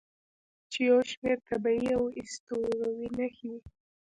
چې 0.71 0.79
یو 0.89 0.99
شمیر 1.11 1.37
طبیعي 1.49 1.89
او 1.97 2.03
اسطوروي 2.21 3.07
نښې 3.17 3.53